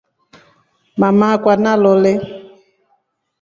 [0.99, 2.13] Mama akwa nalilole.